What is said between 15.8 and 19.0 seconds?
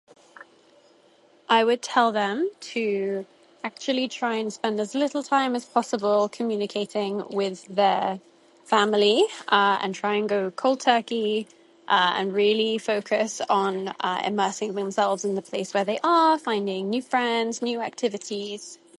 they are, finding new friends, new activities.